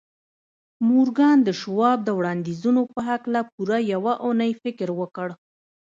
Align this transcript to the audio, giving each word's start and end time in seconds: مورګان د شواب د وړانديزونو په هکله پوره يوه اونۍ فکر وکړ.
مورګان 0.87 1.37
د 1.43 1.49
شواب 1.61 1.99
د 2.03 2.09
وړانديزونو 2.17 2.81
په 2.93 2.99
هکله 3.09 3.39
پوره 3.51 3.79
يوه 3.93 4.13
اونۍ 4.25 4.51
فکر 4.63 4.87
وکړ. 4.99 5.29